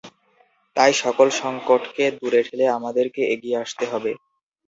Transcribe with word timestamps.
তাই 0.75 0.91
সকল 1.03 1.27
সংকটকে 1.39 2.05
দূরে 2.17 2.41
ঠেলে 2.47 2.65
আমাদেরকে 2.77 3.21
এগিয়ে 3.33 3.59
আসতে 3.63 3.85
হবে। 3.91 4.11